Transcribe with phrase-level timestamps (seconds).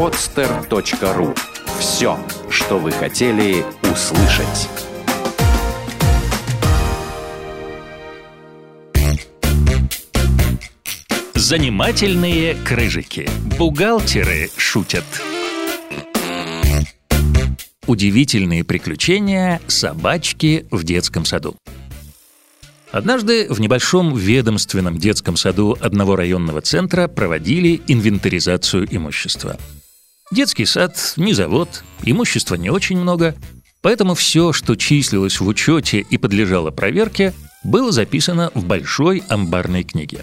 [0.00, 1.36] podster.ru
[1.78, 4.70] Все, что вы хотели услышать.
[11.34, 13.28] Занимательные крыжики.
[13.58, 15.04] Бухгалтеры шутят.
[17.86, 21.56] Удивительные приключения собачки в детском саду.
[22.90, 29.58] Однажды в небольшом ведомственном детском саду одного районного центра проводили инвентаризацию имущества.
[30.30, 33.34] Детский сад не завод, имущества не очень много,
[33.82, 37.34] поэтому все, что числилось в учете и подлежало проверке,
[37.64, 40.20] было записано в большой амбарной книге.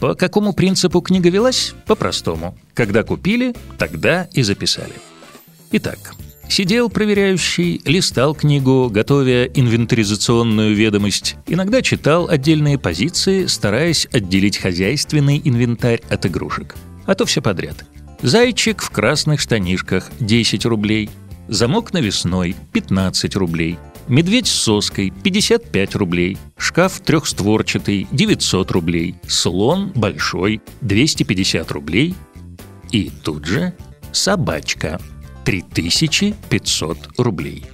[0.00, 1.74] По какому принципу книга велась?
[1.86, 2.58] По-простому.
[2.74, 4.94] Когда купили, тогда и записали.
[5.70, 6.14] Итак,
[6.48, 16.02] Сидел проверяющий, листал книгу, готовя инвентаризационную ведомость, иногда читал отдельные позиции, стараясь отделить хозяйственный инвентарь
[16.10, 16.76] от игрушек.
[17.06, 17.84] А то все подряд.
[18.24, 21.10] Зайчик в красных штанишках– 10 рублей.
[21.48, 23.78] Замок навесной– 15 рублей.
[24.08, 26.38] Медведь с соской– 55 рублей.
[26.56, 29.16] Шкаф трехстворчатый– 900 рублей.
[29.28, 32.14] Слон большой– 250 рублей.
[32.92, 33.74] И тут же
[34.10, 34.98] собачка–
[35.44, 37.66] 3500 рублей.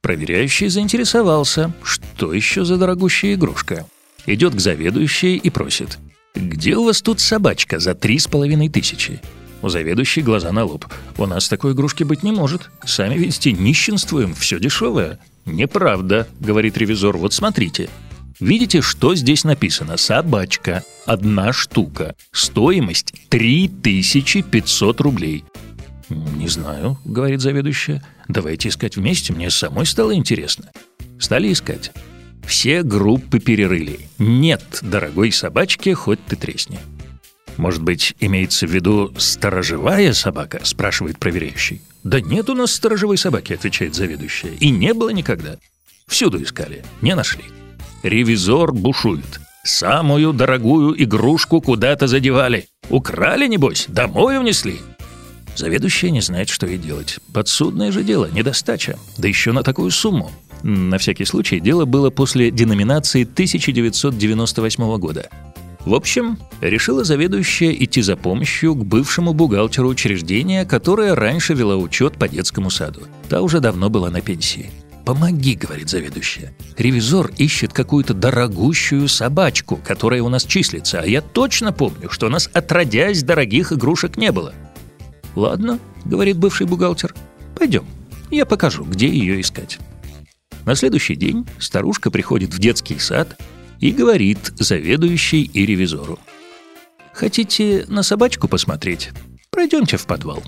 [0.00, 3.84] Проверяющий заинтересовался, что еще за дорогущая игрушка.
[4.24, 5.98] Идет к заведующей и просит.
[6.34, 9.20] «Где у вас тут собачка за три с половиной тысячи?»
[9.62, 10.86] У заведующей глаза на лоб.
[11.16, 12.70] «У нас такой игрушки быть не может.
[12.84, 15.18] Сами видите, нищенствуем, все дешевое».
[15.46, 17.88] «Неправда»,— говорит ревизор,— «вот смотрите».
[18.40, 19.96] Видите, что здесь написано?
[19.96, 20.82] Собачка.
[21.06, 22.16] Одна штука.
[22.32, 25.44] Стоимость 3500 рублей.
[26.08, 28.02] «Не знаю»,— говорит заведующая.
[28.26, 30.70] «Давайте искать вместе, мне самой стало интересно».
[31.18, 31.92] Стали искать.
[32.44, 34.00] Все группы перерыли.
[34.18, 36.80] Нет дорогой собачки, хоть ты тресни.
[37.56, 41.80] «Может быть, имеется в виду сторожевая собака?»– спрашивает проверяющий.
[42.02, 44.52] «Да нет у нас сторожевой собаки»,– отвечает заведующая.
[44.58, 45.56] «И не было никогда.
[46.06, 47.44] Всюду искали, не нашли».
[48.02, 49.40] Ревизор бушует.
[49.64, 52.66] «Самую дорогую игрушку куда-то задевали.
[52.90, 54.80] Украли, небось, домой унесли.
[55.54, 57.18] Заведующая не знает, что ей делать.
[57.32, 58.98] Подсудное же дело, недостача.
[59.18, 60.30] Да еще на такую сумму.
[60.62, 65.28] На всякий случай, дело было после деноминации 1998 года.
[65.84, 72.14] В общем, решила заведующая идти за помощью к бывшему бухгалтеру учреждения, которое раньше вела учет
[72.14, 73.02] по детскому саду.
[73.28, 74.70] Та уже давно была на пенсии.
[75.04, 76.54] «Помоги»,— говорит заведующая.
[76.78, 82.30] «Ревизор ищет какую-то дорогущую собачку, которая у нас числится, а я точно помню, что у
[82.30, 84.54] нас отродясь дорогих игрушек не было.
[85.34, 87.14] «Ладно»,— говорит бывший бухгалтер,—
[87.56, 87.84] «пойдем,
[88.30, 89.78] я покажу, где ее искать».
[90.64, 93.36] На следующий день старушка приходит в детский сад
[93.82, 96.18] и говорит заведующей и ревизору.
[97.12, 99.10] «Хотите на собачку посмотреть?
[99.50, 100.42] Пройдемте в подвал».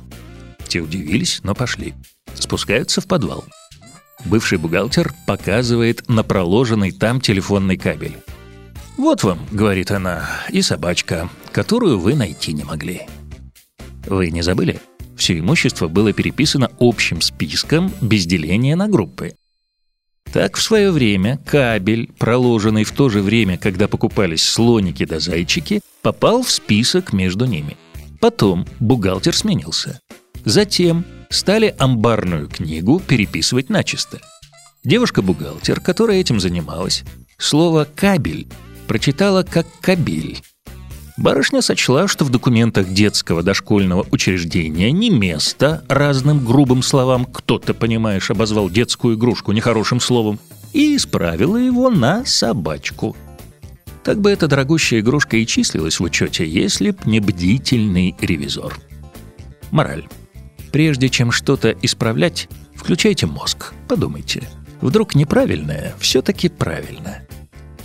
[0.69, 1.95] Те удивились, но пошли.
[2.35, 3.45] Спускаются в подвал.
[4.25, 8.17] Бывший бухгалтер показывает на проложенный там телефонный кабель.
[8.97, 13.03] «Вот вам»,— говорит она,— «и собачка, которую вы найти не могли».
[14.07, 14.81] Вы не забыли?
[15.17, 19.35] Все имущество было переписано общим списком без деления на группы.
[20.33, 25.81] Так в свое время кабель, проложенный в то же время, когда покупались слоники да зайчики,
[26.03, 27.77] попал в список между ними.
[28.21, 30.01] Потом бухгалтер сменился.
[30.45, 34.21] Затем стали амбарную книгу переписывать начисто.
[34.85, 37.05] Девушка-бухгалтер, которая этим занималась,
[37.39, 38.47] слово «кабель»
[38.87, 40.41] прочитала как «кабель»,
[41.17, 48.31] Барышня сочла, что в документах детского дошкольного учреждения не место разным грубым словам, кто-то, понимаешь,
[48.31, 50.41] обозвал детскую игрушку нехорошим словом,
[50.73, 53.17] и исправила его на собачку.
[54.03, 58.77] Так бы эта дорогущая игрушка и числилась в учете, если б не бдительный ревизор.
[59.71, 60.07] Мораль.
[60.73, 64.43] Прежде чем что-то исправлять, включайте мозг, подумайте.
[64.81, 67.24] Вдруг неправильное все-таки правильно.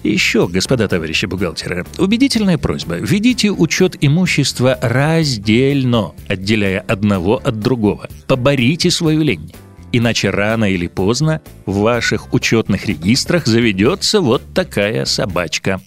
[0.03, 2.95] Еще, господа товарищи бухгалтеры, убедительная просьба.
[2.95, 8.09] Ведите учет имущества раздельно, отделяя одного от другого.
[8.27, 9.53] Поборите свою лень.
[9.91, 15.81] Иначе рано или поздно в ваших учетных регистрах заведется вот такая собачка.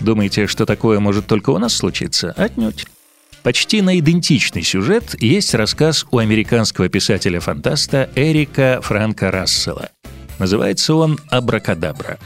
[0.00, 2.32] Думаете, что такое может только у нас случиться?
[2.32, 2.86] Отнюдь.
[3.42, 9.90] Почти на идентичный сюжет есть рассказ у американского писателя-фантаста Эрика Франка Рассела.
[10.40, 12.18] Называется он «Абракадабра».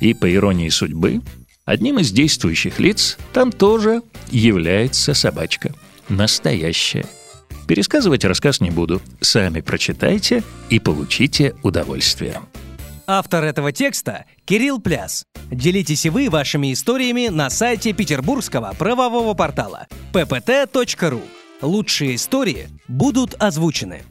[0.00, 1.20] И, по иронии судьбы,
[1.64, 5.74] одним из действующих лиц там тоже является собачка.
[6.08, 7.06] Настоящая.
[7.68, 9.00] Пересказывать рассказ не буду.
[9.20, 12.40] Сами прочитайте и получите удовольствие.
[13.06, 15.24] Автор этого текста– Кирилл Пляс.
[15.50, 21.22] Делитесь и вы вашими историями на сайте петербургского правового портала ppt.ru.
[21.60, 24.02] Лучшие истории будут озвучены.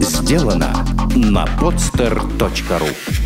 [0.00, 3.25] Сделано на podster.ru